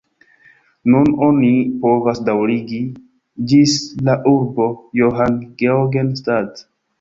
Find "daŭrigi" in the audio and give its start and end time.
2.29-2.79